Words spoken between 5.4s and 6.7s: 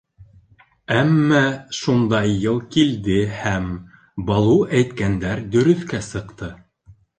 дөрөҫкә сыҡты.